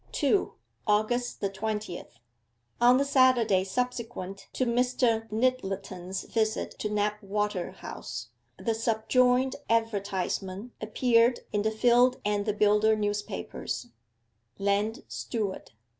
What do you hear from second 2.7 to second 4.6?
On the Saturday subsequent